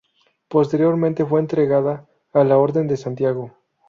[0.47, 3.51] Posteriormente fue entregada a la Orden de Santiago.